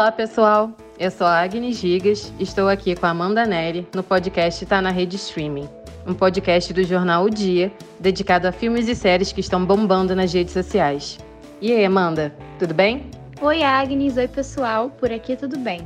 Olá, 0.00 0.10
pessoal! 0.10 0.72
Eu 0.98 1.10
sou 1.10 1.26
a 1.26 1.42
Agnes 1.42 1.76
Gigas, 1.76 2.32
estou 2.40 2.70
aqui 2.70 2.96
com 2.96 3.04
a 3.04 3.10
Amanda 3.10 3.44
Neri 3.44 3.86
no 3.94 4.02
podcast 4.02 4.64
Tá 4.64 4.80
na 4.80 4.88
Rede 4.88 5.16
Streaming, 5.16 5.68
um 6.06 6.14
podcast 6.14 6.72
do 6.72 6.82
jornal 6.82 7.24
O 7.24 7.28
Dia, 7.28 7.70
dedicado 7.98 8.48
a 8.48 8.52
filmes 8.52 8.88
e 8.88 8.94
séries 8.94 9.30
que 9.30 9.40
estão 9.40 9.62
bombando 9.62 10.16
nas 10.16 10.32
redes 10.32 10.54
sociais. 10.54 11.18
E 11.60 11.70
aí, 11.70 11.84
Amanda, 11.84 12.34
tudo 12.58 12.72
bem? 12.72 13.10
Oi, 13.42 13.62
Agnes, 13.62 14.16
oi, 14.16 14.26
pessoal, 14.26 14.88
por 14.88 15.12
aqui 15.12 15.36
tudo 15.36 15.58
bem. 15.58 15.82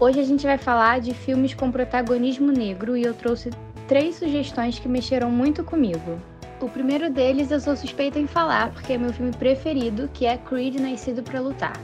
Hoje 0.00 0.18
a 0.18 0.24
gente 0.24 0.44
vai 0.44 0.58
falar 0.58 1.00
de 1.00 1.14
filmes 1.14 1.54
com 1.54 1.70
protagonismo 1.70 2.50
negro 2.50 2.96
e 2.96 3.04
eu 3.04 3.14
trouxe 3.14 3.50
três 3.86 4.16
sugestões 4.16 4.80
que 4.80 4.88
mexeram 4.88 5.30
muito 5.30 5.62
comigo. 5.62 6.18
O 6.60 6.68
primeiro 6.68 7.08
deles 7.08 7.52
eu 7.52 7.60
sou 7.60 7.76
suspeita 7.76 8.18
em 8.18 8.26
falar 8.26 8.72
porque 8.72 8.94
é 8.94 8.98
meu 8.98 9.12
filme 9.12 9.30
preferido, 9.30 10.10
que 10.12 10.26
é 10.26 10.36
Creed 10.36 10.80
Nascido 10.80 11.22
para 11.22 11.40
Lutar. 11.40 11.80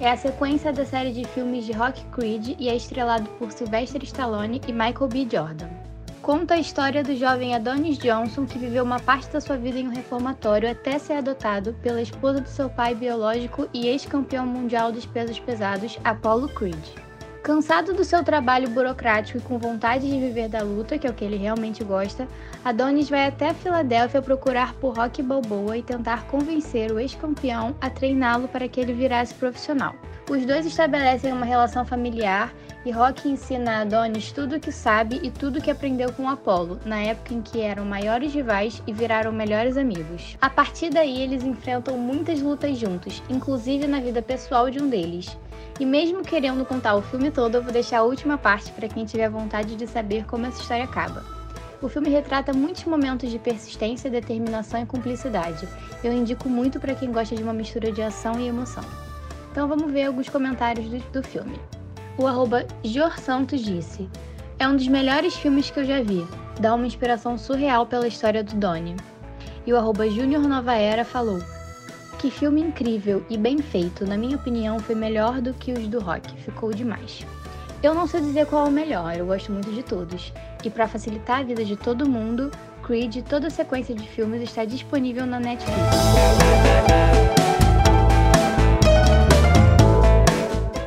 É 0.00 0.12
a 0.12 0.16
sequência 0.16 0.72
da 0.72 0.84
série 0.84 1.10
de 1.10 1.24
filmes 1.24 1.66
de 1.66 1.72
Rock 1.72 2.04
Creed 2.12 2.54
e 2.56 2.68
é 2.68 2.76
estrelado 2.76 3.28
por 3.30 3.50
Sylvester 3.50 4.00
Stallone 4.04 4.60
e 4.68 4.72
Michael 4.72 5.08
B. 5.08 5.26
Jordan. 5.28 5.68
Conta 6.22 6.54
a 6.54 6.58
história 6.58 7.02
do 7.02 7.16
jovem 7.16 7.52
Adonis 7.52 7.98
Johnson 7.98 8.46
que 8.46 8.60
viveu 8.60 8.84
uma 8.84 9.00
parte 9.00 9.28
da 9.30 9.40
sua 9.40 9.56
vida 9.56 9.76
em 9.76 9.88
um 9.88 9.92
reformatório 9.92 10.70
até 10.70 11.00
ser 11.00 11.14
adotado 11.14 11.74
pela 11.82 12.00
esposa 12.00 12.40
do 12.40 12.48
seu 12.48 12.70
pai 12.70 12.94
biológico 12.94 13.68
e 13.74 13.88
ex-campeão 13.88 14.46
mundial 14.46 14.92
dos 14.92 15.04
pesos 15.04 15.40
pesados, 15.40 15.98
Apollo 16.04 16.48
Creed. 16.50 17.07
Cansado 17.42 17.94
do 17.94 18.04
seu 18.04 18.22
trabalho 18.22 18.68
burocrático 18.68 19.38
e 19.38 19.40
com 19.40 19.58
vontade 19.58 20.10
de 20.10 20.20
viver 20.20 20.48
da 20.48 20.62
luta, 20.62 20.98
que 20.98 21.06
é 21.06 21.10
o 21.10 21.14
que 21.14 21.24
ele 21.24 21.36
realmente 21.36 21.82
gosta, 21.84 22.28
Adonis 22.64 23.08
vai 23.08 23.26
até 23.26 23.54
Filadélfia 23.54 24.20
procurar 24.20 24.74
por 24.74 24.96
Rocky 24.96 25.22
Balboa 25.22 25.78
e 25.78 25.82
tentar 25.82 26.26
convencer 26.26 26.90
o 26.90 26.98
ex-campeão 26.98 27.74
a 27.80 27.88
treiná-lo 27.88 28.48
para 28.48 28.68
que 28.68 28.80
ele 28.80 28.92
virasse 28.92 29.32
profissional. 29.34 29.94
Os 30.28 30.44
dois 30.44 30.66
estabelecem 30.66 31.32
uma 31.32 31.46
relação 31.46 31.86
familiar 31.86 32.52
e 32.84 32.90
Rocky 32.90 33.28
ensina 33.28 33.72
a 33.72 33.80
Adonis 33.80 34.32
tudo 34.32 34.56
o 34.56 34.60
que 34.60 34.72
sabe 34.72 35.20
e 35.22 35.30
tudo 35.30 35.58
o 35.58 35.62
que 35.62 35.70
aprendeu 35.70 36.12
com 36.12 36.28
Apollo, 36.28 36.78
na 36.84 37.00
época 37.00 37.34
em 37.34 37.42
que 37.42 37.60
eram 37.60 37.84
maiores 37.84 38.32
rivais 38.32 38.82
e 38.86 38.92
viraram 38.92 39.32
melhores 39.32 39.76
amigos. 39.76 40.36
A 40.40 40.48
partir 40.48 40.90
daí, 40.90 41.20
eles 41.20 41.42
enfrentam 41.42 41.98
muitas 41.98 42.40
lutas 42.40 42.78
juntos, 42.78 43.22
inclusive 43.28 43.86
na 43.86 44.00
vida 44.00 44.22
pessoal 44.22 44.70
de 44.70 44.82
um 44.82 44.88
deles. 44.88 45.36
E 45.80 45.86
mesmo 45.86 46.22
querendo 46.22 46.64
contar 46.64 46.94
o 46.94 47.02
filme 47.02 47.30
todo, 47.30 47.56
eu 47.56 47.62
vou 47.62 47.72
deixar 47.72 47.98
a 47.98 48.04
última 48.04 48.38
parte 48.38 48.72
para 48.72 48.88
quem 48.88 49.04
tiver 49.04 49.28
vontade 49.28 49.76
de 49.76 49.86
saber 49.86 50.24
como 50.26 50.46
essa 50.46 50.60
história 50.60 50.84
acaba. 50.84 51.24
O 51.80 51.88
filme 51.88 52.08
retrata 52.08 52.52
muitos 52.52 52.84
momentos 52.84 53.30
de 53.30 53.38
persistência, 53.38 54.10
determinação 54.10 54.82
e 54.82 54.86
cumplicidade. 54.86 55.68
Eu 56.02 56.12
indico 56.12 56.48
muito 56.48 56.80
para 56.80 56.94
quem 56.94 57.12
gosta 57.12 57.36
de 57.36 57.42
uma 57.42 57.52
mistura 57.52 57.92
de 57.92 58.02
ação 58.02 58.40
e 58.40 58.48
emoção. 58.48 58.84
Então 59.52 59.68
vamos 59.68 59.92
ver 59.92 60.04
alguns 60.04 60.28
comentários 60.28 60.88
do, 60.88 60.98
do 61.12 61.22
filme. 61.22 61.58
O 62.18 62.26
arroba 62.26 62.66
Jor 62.82 63.16
Santos 63.18 63.60
disse: 63.60 64.10
É 64.58 64.66
um 64.66 64.76
dos 64.76 64.88
melhores 64.88 65.34
filmes 65.36 65.70
que 65.70 65.78
eu 65.78 65.84
já 65.84 66.02
vi. 66.02 66.26
Dá 66.60 66.74
uma 66.74 66.86
inspiração 66.86 67.38
surreal 67.38 67.86
pela 67.86 68.08
história 68.08 68.42
do 68.42 68.56
Donnie. 68.56 68.96
E 69.64 69.72
o 69.72 69.76
arroba 69.76 70.10
Júnior 70.10 70.42
Nova 70.42 70.74
Era 70.74 71.04
falou: 71.04 71.40
que 72.18 72.32
filme 72.32 72.60
incrível 72.60 73.24
e 73.30 73.38
bem 73.38 73.58
feito, 73.58 74.04
na 74.04 74.16
minha 74.16 74.36
opinião, 74.36 74.80
foi 74.80 74.96
melhor 74.96 75.40
do 75.40 75.54
que 75.54 75.72
os 75.72 75.86
do 75.86 76.00
rock, 76.00 76.34
ficou 76.40 76.72
demais. 76.72 77.24
Eu 77.80 77.94
não 77.94 78.08
sei 78.08 78.20
dizer 78.20 78.46
qual 78.46 78.66
é 78.66 78.68
o 78.68 78.72
melhor, 78.72 79.16
eu 79.16 79.26
gosto 79.26 79.52
muito 79.52 79.70
de 79.70 79.84
todos. 79.84 80.32
E 80.64 80.68
para 80.68 80.88
facilitar 80.88 81.38
a 81.38 81.42
vida 81.44 81.64
de 81.64 81.76
todo 81.76 82.08
mundo, 82.08 82.50
Creed, 82.82 83.18
toda 83.28 83.46
a 83.46 83.50
sequência 83.50 83.94
de 83.94 84.08
filmes 84.08 84.42
está 84.42 84.64
disponível 84.64 85.24
na 85.24 85.38
Netflix. 85.38 85.78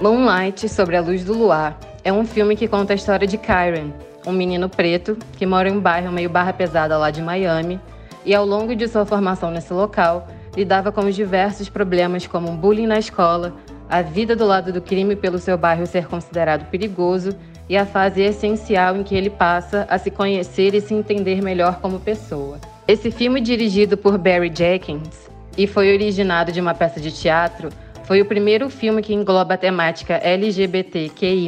Moonlight 0.01 0.67
sobre 0.67 0.97
a 0.97 1.01
luz 1.01 1.23
do 1.23 1.31
luar 1.31 1.79
é 2.03 2.11
um 2.11 2.25
filme 2.25 2.55
que 2.55 2.67
conta 2.67 2.91
a 2.91 2.95
história 2.95 3.27
de 3.27 3.37
Kyron, 3.37 3.91
um 4.25 4.31
menino 4.31 4.67
preto 4.67 5.15
que 5.37 5.45
mora 5.45 5.69
em 5.69 5.73
um 5.73 5.79
bairro 5.79 6.11
meio 6.11 6.27
barra 6.27 6.51
pesada 6.51 6.97
lá 6.97 7.11
de 7.11 7.21
Miami, 7.21 7.79
e 8.25 8.33
ao 8.33 8.43
longo 8.43 8.75
de 8.75 8.87
sua 8.87 9.05
formação 9.05 9.51
nesse 9.51 9.71
local, 9.71 10.27
lidava 10.57 10.91
com 10.91 11.01
os 11.01 11.15
diversos 11.15 11.69
problemas 11.69 12.25
como 12.25 12.51
bullying 12.53 12.87
na 12.87 12.97
escola, 12.97 13.53
a 13.87 14.01
vida 14.01 14.35
do 14.35 14.43
lado 14.43 14.73
do 14.73 14.81
crime 14.81 15.15
pelo 15.15 15.37
seu 15.37 15.55
bairro 15.55 15.85
ser 15.85 16.07
considerado 16.07 16.67
perigoso 16.71 17.37
e 17.69 17.77
a 17.77 17.85
fase 17.85 18.23
essencial 18.23 18.97
em 18.97 19.03
que 19.03 19.13
ele 19.13 19.29
passa 19.29 19.85
a 19.87 19.99
se 19.99 20.09
conhecer 20.09 20.73
e 20.73 20.81
se 20.81 20.95
entender 20.95 21.43
melhor 21.43 21.79
como 21.79 21.99
pessoa. 21.99 22.59
Esse 22.87 23.11
filme, 23.11 23.39
dirigido 23.39 23.95
por 23.95 24.17
Barry 24.17 24.51
Jenkins 24.51 25.29
e 25.55 25.67
foi 25.67 25.93
originado 25.93 26.51
de 26.51 26.59
uma 26.59 26.73
peça 26.73 26.99
de 26.99 27.11
teatro, 27.11 27.69
foi 28.11 28.19
o 28.19 28.25
primeiro 28.25 28.69
filme 28.69 29.01
que 29.01 29.13
engloba 29.13 29.53
a 29.53 29.57
temática 29.57 30.15
LGBTQI, 30.15 31.47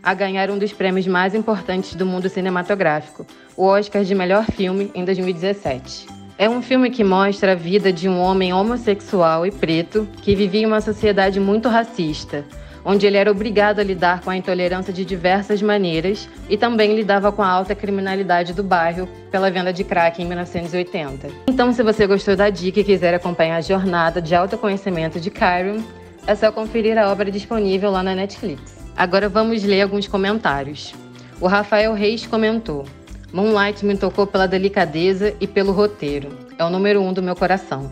a 0.00 0.14
ganhar 0.14 0.48
um 0.48 0.56
dos 0.56 0.72
prêmios 0.72 1.08
mais 1.08 1.34
importantes 1.34 1.96
do 1.96 2.06
mundo 2.06 2.28
cinematográfico, 2.28 3.26
o 3.56 3.64
Oscar 3.64 4.04
de 4.04 4.14
Melhor 4.14 4.44
Filme, 4.44 4.92
em 4.94 5.04
2017. 5.04 6.06
É 6.38 6.48
um 6.48 6.62
filme 6.62 6.88
que 6.88 7.02
mostra 7.02 7.50
a 7.50 7.56
vida 7.56 7.92
de 7.92 8.08
um 8.08 8.20
homem 8.20 8.52
homossexual 8.52 9.44
e 9.44 9.50
preto 9.50 10.06
que 10.22 10.36
vivia 10.36 10.62
em 10.62 10.66
uma 10.66 10.80
sociedade 10.80 11.40
muito 11.40 11.68
racista, 11.68 12.44
onde 12.84 13.06
ele 13.06 13.16
era 13.16 13.30
obrigado 13.30 13.80
a 13.80 13.84
lidar 13.84 14.20
com 14.20 14.30
a 14.30 14.36
intolerância 14.36 14.92
de 14.92 15.04
diversas 15.04 15.62
maneiras 15.62 16.28
e 16.48 16.56
também 16.56 16.94
lidava 16.94 17.30
com 17.30 17.42
a 17.42 17.48
alta 17.48 17.74
criminalidade 17.74 18.52
do 18.52 18.62
bairro 18.62 19.08
pela 19.30 19.50
venda 19.50 19.72
de 19.72 19.84
crack 19.84 20.22
em 20.22 20.26
1980. 20.26 21.28
Então, 21.46 21.72
se 21.72 21.82
você 21.82 22.06
gostou 22.06 22.36
da 22.36 22.50
dica 22.50 22.80
e 22.80 22.84
quiser 22.84 23.14
acompanhar 23.14 23.56
a 23.56 23.60
jornada 23.60 24.20
de 24.20 24.34
autoconhecimento 24.34 25.20
de 25.20 25.30
Kyron, 25.30 25.82
é 26.26 26.34
só 26.34 26.52
conferir 26.52 26.98
a 26.98 27.10
obra 27.10 27.30
disponível 27.30 27.90
lá 27.90 28.02
na 28.02 28.14
Netflix. 28.14 28.78
Agora 28.96 29.28
vamos 29.28 29.62
ler 29.62 29.82
alguns 29.82 30.06
comentários. 30.06 30.94
O 31.40 31.46
Rafael 31.46 31.94
Reis 31.94 32.26
comentou: 32.26 32.84
Moonlight 33.32 33.84
me 33.84 33.96
tocou 33.96 34.26
pela 34.26 34.46
delicadeza 34.46 35.34
e 35.40 35.46
pelo 35.46 35.72
roteiro. 35.72 36.28
É 36.58 36.64
o 36.64 36.70
número 36.70 37.00
um 37.00 37.12
do 37.12 37.22
meu 37.22 37.34
coração. 37.34 37.90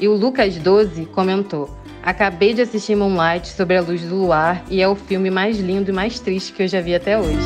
E 0.00 0.08
o 0.08 0.14
Lucas 0.14 0.56
12 0.56 1.06
comentou: 1.06 1.68
Acabei 2.02 2.52
de 2.52 2.62
assistir 2.62 2.96
Moonlight 2.96 3.46
sobre 3.46 3.76
a 3.76 3.80
luz 3.80 4.02
do 4.02 4.16
luar 4.16 4.64
e 4.68 4.82
é 4.82 4.88
o 4.88 4.96
filme 4.96 5.30
mais 5.30 5.60
lindo 5.60 5.90
e 5.90 5.94
mais 5.94 6.18
triste 6.18 6.52
que 6.52 6.64
eu 6.64 6.66
já 6.66 6.80
vi 6.80 6.96
até 6.96 7.16
hoje. 7.16 7.38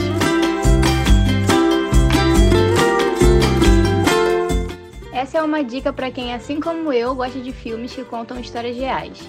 Essa 5.13 5.39
é 5.39 5.43
uma 5.43 5.63
dica 5.63 5.93
para 5.93 6.11
quem, 6.11 6.33
assim 6.33 6.59
como 6.59 6.91
eu, 6.91 7.15
gosta 7.15 7.39
de 7.39 7.53
filmes 7.53 7.95
que 7.95 8.03
contam 8.03 8.41
histórias 8.41 8.75
reais. 8.75 9.29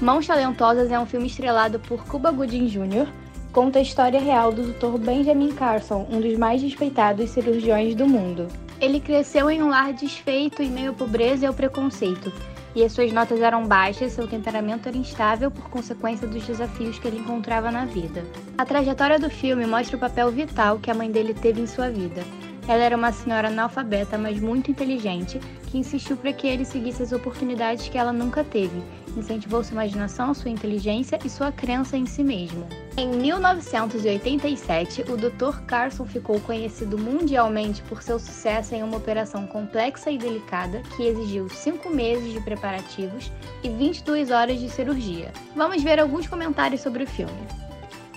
Mãos 0.00 0.26
Talentosas 0.26 0.90
é 0.90 0.98
um 0.98 1.06
filme 1.06 1.28
estrelado 1.28 1.78
por 1.78 2.04
Cuba 2.04 2.32
Gooding 2.32 2.66
Jr., 2.66 3.06
conta 3.52 3.78
a 3.78 3.82
história 3.82 4.18
real 4.18 4.50
do 4.50 4.72
Dr. 4.72 4.98
Benjamin 4.98 5.52
Carson, 5.52 6.08
um 6.10 6.20
dos 6.20 6.36
mais 6.36 6.60
respeitados 6.60 7.30
cirurgiões 7.30 7.94
do 7.94 8.08
mundo. 8.08 8.48
Ele 8.80 8.98
cresceu 8.98 9.48
em 9.48 9.62
um 9.62 9.68
lar 9.68 9.92
desfeito 9.92 10.62
em 10.62 10.70
meio 10.70 10.90
à 10.90 10.94
pobreza 10.94 11.44
e 11.44 11.46
ao 11.46 11.54
preconceito, 11.54 12.32
e 12.74 12.84
as 12.84 12.92
suas 12.92 13.12
notas 13.12 13.40
eram 13.40 13.66
baixas, 13.66 14.12
seu 14.12 14.26
temperamento 14.26 14.88
era 14.88 14.96
instável 14.96 15.50
por 15.50 15.68
consequência 15.68 16.26
dos 16.26 16.46
desafios 16.46 16.98
que 16.98 17.06
ele 17.06 17.18
encontrava 17.18 17.70
na 17.70 17.84
vida. 17.84 18.24
A 18.56 18.64
trajetória 18.64 19.18
do 19.18 19.30
filme 19.30 19.66
mostra 19.66 19.96
o 19.96 20.00
papel 20.00 20.30
vital 20.30 20.78
que 20.78 20.90
a 20.90 20.94
mãe 20.94 21.10
dele 21.10 21.34
teve 21.34 21.60
em 21.60 21.66
sua 21.66 21.90
vida. 21.90 22.22
Ela 22.68 22.84
era 22.84 22.96
uma 22.96 23.10
senhora 23.10 23.48
analfabeta, 23.48 24.16
mas 24.16 24.40
muito 24.40 24.70
inteligente, 24.70 25.40
que 25.66 25.78
insistiu 25.78 26.16
para 26.16 26.32
que 26.32 26.46
ele 26.46 26.64
seguisse 26.64 27.02
as 27.02 27.12
oportunidades 27.12 27.88
que 27.88 27.98
ela 27.98 28.12
nunca 28.12 28.44
teve, 28.44 28.82
incentivou 29.16 29.64
sua 29.64 29.74
imaginação, 29.74 30.32
sua 30.32 30.50
inteligência 30.50 31.18
e 31.24 31.28
sua 31.28 31.50
crença 31.50 31.96
em 31.96 32.06
si 32.06 32.22
mesmo. 32.22 32.66
Em 32.96 33.08
1987, 33.08 35.02
o 35.10 35.16
Dr. 35.16 35.62
Carson 35.66 36.04
ficou 36.04 36.38
conhecido 36.40 36.96
mundialmente 36.96 37.82
por 37.82 38.02
seu 38.02 38.18
sucesso 38.18 38.74
em 38.74 38.82
uma 38.82 38.96
operação 38.96 39.46
complexa 39.46 40.10
e 40.10 40.18
delicada 40.18 40.82
que 40.96 41.02
exigiu 41.02 41.48
5 41.48 41.90
meses 41.90 42.32
de 42.32 42.40
preparativos 42.40 43.32
e 43.64 43.68
22 43.68 44.30
horas 44.30 44.60
de 44.60 44.68
cirurgia. 44.68 45.32
Vamos 45.56 45.82
ver 45.82 45.98
alguns 45.98 46.26
comentários 46.28 46.80
sobre 46.80 47.04
o 47.04 47.06
filme. 47.06 47.32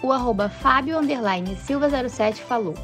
O 0.04 0.12
arroba 0.12 0.50
Fábio 0.50 0.98
Silva 1.58 1.90
07 1.90 2.44
falou 2.44 2.76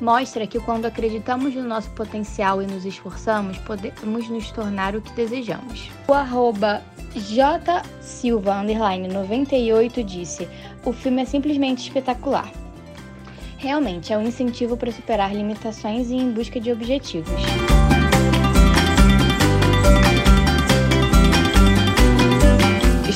mostra 0.00 0.46
que 0.46 0.60
quando 0.60 0.86
acreditamos 0.86 1.54
no 1.54 1.62
nosso 1.62 1.90
potencial 1.90 2.62
e 2.62 2.66
nos 2.66 2.84
esforçamos, 2.84 3.58
podemos 3.58 4.28
nos 4.28 4.50
tornar 4.50 4.94
o 4.94 5.00
que 5.00 5.12
desejamos. 5.12 5.90
O 6.06 6.12
arroba 6.12 6.82
J 7.14 7.82
Silva 8.00 8.62
98 8.62 10.02
disse: 10.02 10.48
"O 10.84 10.92
filme 10.92 11.22
é 11.22 11.24
simplesmente 11.24 11.82
espetacular. 11.88 12.50
Realmente 13.58 14.12
é 14.12 14.18
um 14.18 14.22
incentivo 14.22 14.76
para 14.76 14.92
superar 14.92 15.34
limitações 15.34 16.10
e 16.10 16.16
em 16.16 16.30
busca 16.30 16.60
de 16.60 16.70
objetivos." 16.70 17.75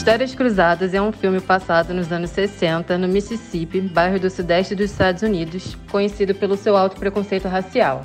Histórias 0.01 0.35
Cruzadas 0.35 0.95
é 0.95 1.03
um 1.03 1.13
filme 1.13 1.43
passado 1.43 1.93
nos 1.93 2.11
anos 2.11 2.31
60 2.31 2.97
no 2.97 3.07
Mississippi, 3.07 3.83
bairro 3.83 4.19
do 4.19 4.31
sudeste 4.31 4.75
dos 4.75 4.91
Estados 4.91 5.23
Unidos, 5.23 5.77
conhecido 5.91 6.35
pelo 6.35 6.57
seu 6.57 6.75
alto 6.75 6.97
preconceito 6.97 7.47
racial. 7.47 8.03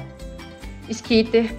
Skeeter, 0.92 1.56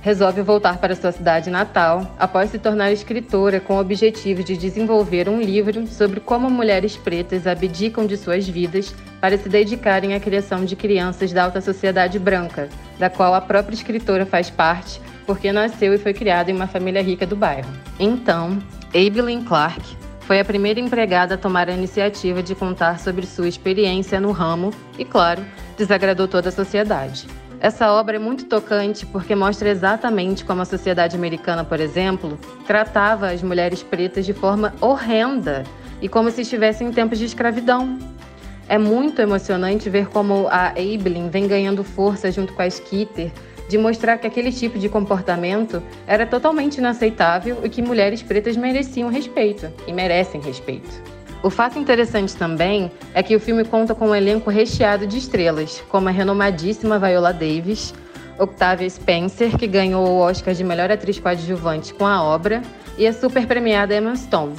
resolve 0.00 0.42
voltar 0.42 0.78
para 0.78 0.94
sua 0.94 1.10
cidade 1.10 1.50
natal 1.50 2.14
após 2.20 2.50
se 2.50 2.58
tornar 2.60 2.92
escritora 2.92 3.58
com 3.58 3.74
o 3.74 3.80
objetivo 3.80 4.44
de 4.44 4.56
desenvolver 4.56 5.28
um 5.28 5.40
livro 5.40 5.84
sobre 5.88 6.20
como 6.20 6.48
mulheres 6.48 6.96
pretas 6.96 7.44
abdicam 7.44 8.06
de 8.06 8.16
suas 8.16 8.48
vidas 8.48 8.94
para 9.20 9.36
se 9.36 9.48
dedicarem 9.48 10.14
à 10.14 10.20
criação 10.20 10.64
de 10.64 10.76
crianças 10.76 11.32
da 11.32 11.42
alta 11.42 11.60
sociedade 11.60 12.16
branca, 12.16 12.68
da 12.96 13.10
qual 13.10 13.34
a 13.34 13.40
própria 13.40 13.74
escritora 13.74 14.24
faz 14.24 14.50
parte 14.50 15.00
porque 15.26 15.50
nasceu 15.50 15.92
e 15.92 15.98
foi 15.98 16.14
criada 16.14 16.48
em 16.48 16.54
uma 16.54 16.68
família 16.68 17.02
rica 17.02 17.26
do 17.26 17.34
bairro. 17.34 17.70
Então, 17.98 18.56
Evelyn 18.92 19.44
Clark 19.44 19.96
foi 20.22 20.40
a 20.40 20.44
primeira 20.44 20.80
empregada 20.80 21.34
a 21.34 21.38
tomar 21.38 21.68
a 21.68 21.72
iniciativa 21.72 22.42
de 22.42 22.56
contar 22.56 22.98
sobre 22.98 23.24
sua 23.24 23.48
experiência 23.48 24.20
no 24.20 24.32
ramo 24.32 24.72
e, 24.98 25.04
claro, 25.04 25.44
desagradou 25.76 26.26
toda 26.26 26.48
a 26.48 26.52
sociedade. 26.52 27.28
Essa 27.60 27.92
obra 27.92 28.16
é 28.16 28.18
muito 28.18 28.46
tocante 28.46 29.06
porque 29.06 29.34
mostra 29.34 29.68
exatamente 29.68 30.44
como 30.44 30.62
a 30.62 30.64
sociedade 30.64 31.14
americana, 31.14 31.62
por 31.62 31.78
exemplo, 31.78 32.36
tratava 32.66 33.30
as 33.30 33.42
mulheres 33.42 33.82
pretas 33.82 34.26
de 34.26 34.32
forma 34.32 34.74
horrenda 34.80 35.62
e 36.02 36.08
como 36.08 36.30
se 36.30 36.40
estivessem 36.40 36.88
em 36.88 36.92
tempos 36.92 37.18
de 37.18 37.26
escravidão. 37.26 37.96
É 38.70 38.78
muito 38.78 39.20
emocionante 39.20 39.90
ver 39.90 40.06
como 40.06 40.46
a 40.48 40.72
Evelyn 40.80 41.28
vem 41.28 41.48
ganhando 41.48 41.82
força 41.82 42.30
junto 42.30 42.52
com 42.52 42.62
a 42.62 42.68
Skitter 42.68 43.32
de 43.68 43.76
mostrar 43.76 44.16
que 44.16 44.28
aquele 44.28 44.52
tipo 44.52 44.78
de 44.78 44.88
comportamento 44.88 45.82
era 46.06 46.24
totalmente 46.24 46.78
inaceitável 46.78 47.58
e 47.64 47.68
que 47.68 47.82
mulheres 47.82 48.22
pretas 48.22 48.56
mereciam 48.56 49.08
respeito 49.08 49.72
e 49.88 49.92
merecem 49.92 50.40
respeito. 50.40 50.88
O 51.42 51.50
fato 51.50 51.80
interessante 51.80 52.36
também 52.36 52.92
é 53.12 53.24
que 53.24 53.34
o 53.34 53.40
filme 53.40 53.64
conta 53.64 53.92
com 53.92 54.10
um 54.10 54.14
elenco 54.14 54.50
recheado 54.50 55.04
de 55.04 55.18
estrelas, 55.18 55.82
como 55.88 56.06
a 56.06 56.12
renomadíssima 56.12 56.96
Viola 56.96 57.32
Davis, 57.32 57.92
Octavia 58.38 58.88
Spencer, 58.88 59.58
que 59.58 59.66
ganhou 59.66 60.06
o 60.06 60.18
Oscar 60.20 60.54
de 60.54 60.62
melhor 60.62 60.92
atriz 60.92 61.18
coadjuvante 61.18 61.92
com 61.92 62.06
a 62.06 62.22
obra, 62.22 62.62
e 62.96 63.04
a 63.04 63.12
super 63.12 63.48
premiada 63.48 63.96
Emma 63.96 64.14
Stone. 64.14 64.54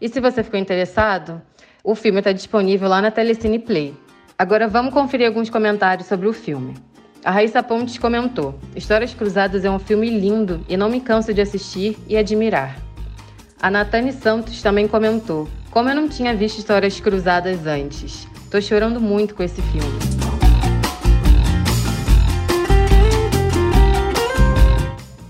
E 0.00 0.08
se 0.08 0.18
você 0.18 0.42
ficou 0.42 0.58
interessado, 0.58 1.42
o 1.82 1.94
filme 1.94 2.18
está 2.18 2.32
disponível 2.32 2.88
lá 2.88 3.00
na 3.00 3.10
Telecine 3.10 3.58
Play. 3.58 3.94
Agora 4.38 4.68
vamos 4.68 4.92
conferir 4.92 5.26
alguns 5.26 5.50
comentários 5.50 6.06
sobre 6.08 6.28
o 6.28 6.32
filme. 6.32 6.74
A 7.24 7.30
Raíssa 7.30 7.62
Pontes 7.62 7.98
comentou: 7.98 8.58
Histórias 8.74 9.14
Cruzadas 9.14 9.64
é 9.64 9.70
um 9.70 9.78
filme 9.78 10.08
lindo 10.08 10.64
e 10.68 10.76
não 10.76 10.88
me 10.88 11.00
canso 11.00 11.32
de 11.34 11.40
assistir 11.40 11.98
e 12.06 12.16
admirar. 12.16 12.76
A 13.60 13.70
Natane 13.70 14.12
Santos 14.12 14.62
também 14.62 14.88
comentou: 14.88 15.48
como 15.70 15.88
eu 15.88 15.94
não 15.94 16.08
tinha 16.08 16.34
visto 16.34 16.58
histórias 16.58 16.98
cruzadas 17.00 17.66
antes. 17.66 18.26
Tô 18.50 18.60
chorando 18.60 19.00
muito 19.00 19.34
com 19.34 19.42
esse 19.42 19.60
filme. 19.62 19.98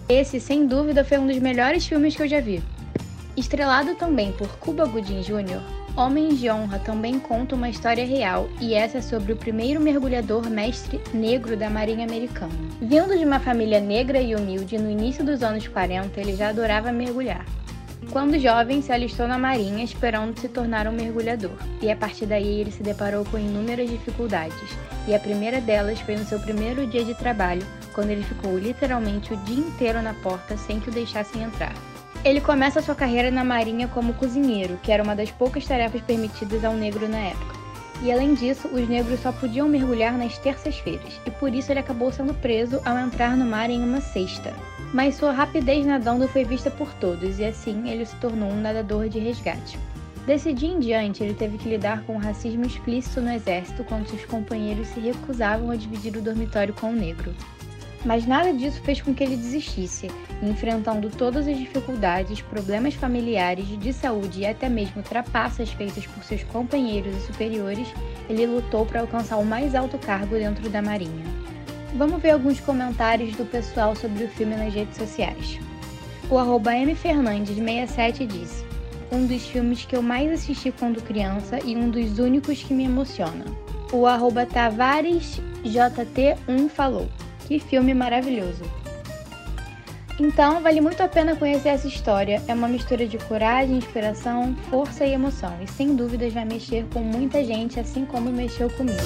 Esse, 0.08 0.40
sem 0.40 0.66
dúvida, 0.66 1.04
foi 1.04 1.18
um 1.18 1.26
dos 1.26 1.38
melhores 1.38 1.86
filmes 1.86 2.16
que 2.16 2.22
eu 2.22 2.28
já 2.28 2.40
vi. 2.40 2.62
Estrelado 3.36 3.94
também 3.94 4.32
por 4.32 4.48
Cuba 4.58 4.84
Gooding 4.84 5.20
Jr., 5.20 5.79
Homens 5.96 6.38
de 6.38 6.48
Honra 6.48 6.78
também 6.78 7.18
conta 7.18 7.54
uma 7.54 7.68
história 7.68 8.06
real, 8.06 8.48
e 8.60 8.74
essa 8.74 8.98
é 8.98 9.02
sobre 9.02 9.32
o 9.32 9.36
primeiro 9.36 9.80
mergulhador 9.80 10.48
mestre 10.48 11.00
negro 11.12 11.56
da 11.56 11.68
Marinha 11.68 12.06
Americana. 12.06 12.52
Vindo 12.80 13.18
de 13.18 13.24
uma 13.24 13.40
família 13.40 13.80
negra 13.80 14.20
e 14.20 14.34
humilde, 14.34 14.78
no 14.78 14.88
início 14.88 15.24
dos 15.24 15.42
anos 15.42 15.66
40 15.66 16.18
ele 16.20 16.36
já 16.36 16.50
adorava 16.50 16.92
mergulhar. 16.92 17.44
Quando 18.12 18.38
jovem, 18.38 18.80
se 18.80 18.92
alistou 18.92 19.28
na 19.28 19.36
Marinha 19.36 19.84
esperando 19.84 20.38
se 20.38 20.48
tornar 20.48 20.86
um 20.86 20.92
mergulhador, 20.92 21.56
e 21.82 21.90
a 21.90 21.96
partir 21.96 22.24
daí 22.24 22.60
ele 22.60 22.70
se 22.70 22.82
deparou 22.82 23.24
com 23.24 23.38
inúmeras 23.38 23.90
dificuldades, 23.90 24.78
e 25.08 25.14
a 25.14 25.18
primeira 25.18 25.60
delas 25.60 26.00
foi 26.00 26.16
no 26.16 26.24
seu 26.24 26.38
primeiro 26.38 26.86
dia 26.86 27.04
de 27.04 27.14
trabalho, 27.14 27.66
quando 27.92 28.10
ele 28.10 28.22
ficou 28.22 28.56
literalmente 28.56 29.34
o 29.34 29.36
dia 29.38 29.58
inteiro 29.58 30.00
na 30.00 30.14
porta 30.14 30.56
sem 30.56 30.78
que 30.80 30.88
o 30.88 30.92
deixassem 30.92 31.42
entrar. 31.42 31.74
Ele 32.24 32.40
começa 32.40 32.82
sua 32.82 32.94
carreira 32.94 33.30
na 33.30 33.44
Marinha 33.44 33.88
como 33.88 34.14
cozinheiro, 34.14 34.78
que 34.82 34.92
era 34.92 35.02
uma 35.02 35.16
das 35.16 35.30
poucas 35.30 35.64
tarefas 35.64 36.02
permitidas 36.02 36.64
ao 36.64 36.74
negro 36.74 37.08
na 37.08 37.18
época. 37.18 37.58
E 38.02 38.10
além 38.10 38.34
disso, 38.34 38.68
os 38.68 38.88
negros 38.88 39.20
só 39.20 39.32
podiam 39.32 39.68
mergulhar 39.68 40.16
nas 40.16 40.38
terças-feiras, 40.38 41.20
e 41.26 41.30
por 41.30 41.54
isso 41.54 41.70
ele 41.70 41.80
acabou 41.80 42.10
sendo 42.12 42.34
preso 42.34 42.80
ao 42.84 42.98
entrar 42.98 43.36
no 43.36 43.44
mar 43.44 43.70
em 43.70 43.82
uma 43.82 44.00
sexta 44.00 44.54
mas 44.92 45.14
sua 45.14 45.32
rapidez 45.32 45.86
nadando 45.86 46.26
foi 46.28 46.44
vista 46.44 46.70
por 46.70 46.92
todos 46.94 47.38
e 47.38 47.44
assim 47.44 47.88
ele 47.88 48.04
se 48.04 48.16
tornou 48.16 48.50
um 48.50 48.60
nadador 48.60 49.08
de 49.08 49.18
resgate. 49.18 49.78
Desse 50.26 50.52
dia 50.52 50.68
em 50.68 50.78
diante, 50.78 51.22
ele 51.22 51.34
teve 51.34 51.58
que 51.58 51.68
lidar 51.68 52.02
com 52.02 52.16
o 52.16 52.18
racismo 52.18 52.64
explícito 52.64 53.20
no 53.20 53.32
exército 53.32 53.84
quando 53.84 54.08
seus 54.08 54.24
companheiros 54.26 54.88
se 54.88 55.00
recusavam 55.00 55.70
a 55.70 55.76
dividir 55.76 56.16
o 56.16 56.20
dormitório 56.20 56.74
com 56.74 56.90
o 56.90 56.94
negro. 56.94 57.34
Mas 58.04 58.26
nada 58.26 58.52
disso 58.52 58.80
fez 58.80 59.00
com 59.02 59.14
que 59.14 59.22
ele 59.22 59.36
desistisse, 59.36 60.10
enfrentando 60.42 61.10
todas 61.10 61.46
as 61.46 61.58
dificuldades, 61.58 62.40
problemas 62.40 62.94
familiares, 62.94 63.78
de 63.78 63.92
saúde 63.92 64.40
e 64.40 64.46
até 64.46 64.70
mesmo 64.70 65.02
trapaças 65.02 65.68
feitas 65.70 66.06
por 66.06 66.24
seus 66.24 66.42
companheiros 66.44 67.14
e 67.14 67.20
superiores, 67.26 67.88
ele 68.28 68.46
lutou 68.46 68.86
para 68.86 69.02
alcançar 69.02 69.36
o 69.36 69.44
mais 69.44 69.74
alto 69.74 69.98
cargo 69.98 70.36
dentro 70.36 70.70
da 70.70 70.80
Marinha. 70.80 71.26
Vamos 71.94 72.22
ver 72.22 72.30
alguns 72.30 72.58
comentários 72.60 73.36
do 73.36 73.44
pessoal 73.44 73.94
sobre 73.94 74.24
o 74.24 74.28
filme 74.28 74.56
nas 74.56 74.72
redes 74.72 74.96
sociais. 74.96 75.58
O 76.30 76.38
arroba 76.38 76.72
mfernandes67 76.72 78.26
disse: 78.26 78.64
Um 79.12 79.26
dos 79.26 79.44
filmes 79.44 79.84
que 79.84 79.94
eu 79.96 80.00
mais 80.00 80.30
assisti 80.30 80.72
quando 80.72 81.02
criança 81.02 81.58
e 81.64 81.76
um 81.76 81.90
dos 81.90 82.18
únicos 82.18 82.62
que 82.62 82.72
me 82.72 82.84
emociona. 82.84 83.44
O 83.92 84.06
arroba 84.06 84.46
TavaresJT1 84.46 86.68
falou: 86.68 87.08
Que 87.50 87.58
filme 87.58 87.92
maravilhoso! 87.92 88.62
Então, 90.20 90.60
vale 90.60 90.80
muito 90.80 91.02
a 91.02 91.08
pena 91.08 91.34
conhecer 91.34 91.70
essa 91.70 91.88
história. 91.88 92.40
É 92.46 92.54
uma 92.54 92.68
mistura 92.68 93.08
de 93.08 93.18
coragem, 93.18 93.76
inspiração, 93.76 94.54
força 94.70 95.04
e 95.04 95.12
emoção, 95.12 95.52
e 95.60 95.66
sem 95.66 95.96
dúvidas 95.96 96.32
vai 96.32 96.44
mexer 96.44 96.86
com 96.92 97.00
muita 97.00 97.42
gente, 97.42 97.80
assim 97.80 98.04
como 98.04 98.30
mexeu 98.30 98.70
comigo. 98.70 99.00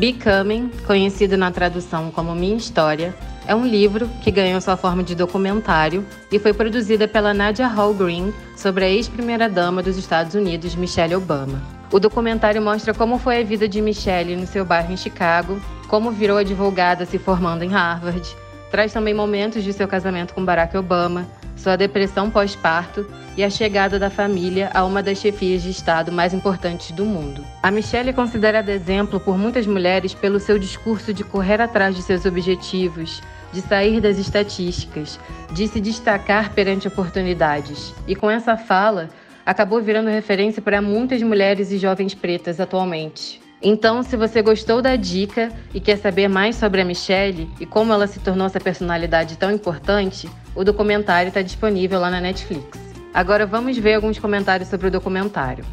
Becoming, 0.00 0.70
conhecido 0.86 1.36
na 1.36 1.50
tradução 1.50 2.10
como 2.10 2.34
Minha 2.34 2.56
História, 2.56 3.14
é 3.46 3.54
um 3.54 3.66
livro 3.66 4.08
que 4.22 4.30
ganhou 4.30 4.62
sua 4.62 4.78
forma 4.78 5.02
de 5.02 5.14
documentário 5.14 6.06
e 6.32 6.38
foi 6.38 6.54
produzida 6.54 7.06
pela 7.06 7.34
Nadia 7.34 7.66
Hall 7.66 7.92
Green 7.92 8.32
sobre 8.56 8.86
a 8.86 8.88
ex-primeira-dama 8.88 9.82
dos 9.82 9.98
Estados 9.98 10.34
Unidos, 10.34 10.74
Michelle 10.74 11.14
Obama. 11.14 11.73
O 11.92 12.00
documentário 12.00 12.60
mostra 12.60 12.92
como 12.92 13.18
foi 13.18 13.40
a 13.40 13.44
vida 13.44 13.68
de 13.68 13.80
Michelle 13.80 14.36
no 14.36 14.46
seu 14.46 14.64
bairro 14.64 14.92
em 14.92 14.96
Chicago, 14.96 15.60
como 15.88 16.10
virou 16.10 16.38
advogada 16.38 17.06
se 17.06 17.18
formando 17.18 17.62
em 17.62 17.68
Harvard, 17.68 18.36
traz 18.70 18.92
também 18.92 19.14
momentos 19.14 19.62
de 19.62 19.72
seu 19.72 19.86
casamento 19.86 20.34
com 20.34 20.44
Barack 20.44 20.76
Obama, 20.76 21.26
sua 21.56 21.76
depressão 21.76 22.30
pós-parto 22.30 23.06
e 23.36 23.44
a 23.44 23.50
chegada 23.50 23.98
da 23.98 24.10
família 24.10 24.70
a 24.74 24.84
uma 24.84 25.02
das 25.02 25.18
chefias 25.18 25.62
de 25.62 25.70
Estado 25.70 26.10
mais 26.10 26.34
importantes 26.34 26.90
do 26.90 27.04
mundo. 27.04 27.44
A 27.62 27.70
Michelle 27.70 28.10
é 28.10 28.12
considerada 28.12 28.72
exemplo 28.72 29.20
por 29.20 29.38
muitas 29.38 29.66
mulheres 29.66 30.14
pelo 30.14 30.40
seu 30.40 30.58
discurso 30.58 31.14
de 31.14 31.24
correr 31.24 31.60
atrás 31.60 31.94
de 31.94 32.02
seus 32.02 32.24
objetivos, 32.24 33.22
de 33.52 33.60
sair 33.60 34.00
das 34.00 34.18
estatísticas, 34.18 35.18
de 35.52 35.68
se 35.68 35.80
destacar 35.80 36.50
perante 36.50 36.88
oportunidades. 36.88 37.94
E 38.06 38.16
com 38.16 38.30
essa 38.30 38.56
fala, 38.56 39.08
acabou 39.44 39.80
virando 39.80 40.08
referência 40.08 40.62
para 40.62 40.80
muitas 40.80 41.22
mulheres 41.22 41.70
e 41.70 41.78
jovens 41.78 42.14
pretas 42.14 42.60
atualmente. 42.60 43.40
Então, 43.62 44.02
se 44.02 44.16
você 44.16 44.42
gostou 44.42 44.82
da 44.82 44.94
dica 44.94 45.50
e 45.72 45.80
quer 45.80 45.96
saber 45.96 46.28
mais 46.28 46.56
sobre 46.56 46.82
a 46.82 46.84
Michelle 46.84 47.48
e 47.58 47.64
como 47.64 47.92
ela 47.92 48.06
se 48.06 48.20
tornou 48.20 48.46
essa 48.46 48.60
personalidade 48.60 49.38
tão 49.38 49.50
importante, 49.50 50.28
o 50.54 50.62
documentário 50.62 51.28
está 51.28 51.40
disponível 51.40 51.98
lá 51.98 52.10
na 52.10 52.20
Netflix. 52.20 52.78
Agora 53.12 53.46
vamos 53.46 53.78
ver 53.78 53.94
alguns 53.94 54.18
comentários 54.18 54.68
sobre 54.68 54.88
o 54.88 54.90
documentário. 54.90 55.64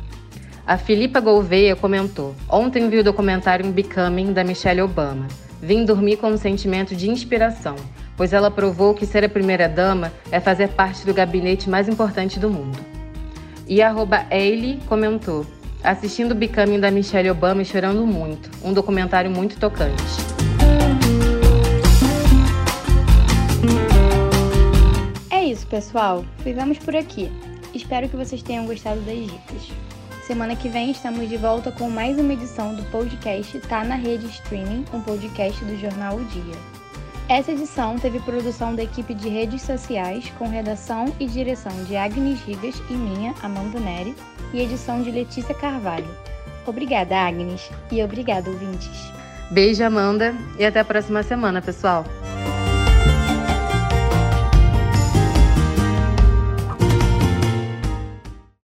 A 0.65 0.77
Filipa 0.77 1.19
Gouveia 1.19 1.75
comentou: 1.75 2.33
Ontem 2.47 2.87
vi 2.87 2.99
o 2.99 3.03
documentário 3.03 3.69
Becoming 3.71 4.31
da 4.31 4.43
Michelle 4.43 4.81
Obama. 4.81 5.27
Vim 5.61 5.83
dormir 5.83 6.17
com 6.17 6.27
um 6.27 6.37
sentimento 6.37 6.95
de 6.95 7.09
inspiração, 7.09 7.75
pois 8.15 8.31
ela 8.31 8.49
provou 8.49 8.93
que 8.93 9.05
ser 9.05 9.25
a 9.25 9.29
primeira-dama 9.29 10.13
é 10.31 10.39
fazer 10.39 10.69
parte 10.69 11.05
do 11.05 11.13
gabinete 11.13 11.69
mais 11.69 11.89
importante 11.89 12.39
do 12.39 12.49
mundo. 12.49 12.90
E 13.71 13.81
a 13.81 13.95
Ailey 14.29 14.81
comentou: 14.85 15.45
Assistindo 15.81 16.33
o 16.33 16.35
Becoming 16.35 16.81
da 16.81 16.91
Michelle 16.91 17.29
Obama 17.29 17.61
e 17.61 17.65
chorando 17.65 18.05
muito. 18.05 18.51
Um 18.61 18.73
documentário 18.73 19.31
muito 19.31 19.57
tocante. 19.57 20.03
isso, 25.41 25.65
pessoal. 25.67 26.25
Ficamos 26.39 26.79
por 26.79 26.97
aqui. 26.97 27.31
Espero 27.73 28.09
que 28.09 28.17
vocês 28.17 28.43
tenham 28.43 28.65
gostado 28.65 28.99
das 29.01 29.17
dicas. 29.17 29.69
Semana 30.27 30.53
que 30.53 30.67
vem 30.67 30.91
estamos 30.91 31.29
de 31.29 31.37
volta 31.37 31.71
com 31.71 31.89
mais 31.89 32.19
uma 32.19 32.33
edição 32.33 32.75
do 32.75 32.83
podcast 32.91 33.57
Tá 33.61 33.85
na 33.85 33.95
Rede 33.95 34.25
Streaming, 34.25 34.83
um 34.93 34.99
podcast 34.99 35.63
do 35.63 35.77
jornal 35.77 36.17
O 36.17 36.25
Dia. 36.25 36.80
Essa 37.31 37.53
edição 37.53 37.97
teve 37.97 38.19
produção 38.19 38.75
da 38.75 38.83
equipe 38.83 39.13
de 39.13 39.29
redes 39.29 39.61
sociais, 39.61 40.29
com 40.37 40.49
redação 40.49 41.05
e 41.17 41.25
direção 41.25 41.71
de 41.85 41.95
Agnes 41.95 42.41
Rigas 42.41 42.83
e 42.89 42.93
minha, 42.93 43.33
Amanda 43.41 43.79
Neri, 43.79 44.13
e 44.53 44.59
edição 44.59 45.01
de 45.01 45.09
Letícia 45.11 45.55
Carvalho. 45.55 46.09
Obrigada, 46.67 47.15
Agnes, 47.17 47.69
e 47.89 48.03
obrigada, 48.03 48.49
ouvintes. 48.49 49.13
Beijo, 49.49 49.81
Amanda, 49.81 50.35
e 50.59 50.65
até 50.65 50.81
a 50.81 50.85
próxima 50.85 51.23
semana, 51.23 51.61
pessoal. 51.61 52.03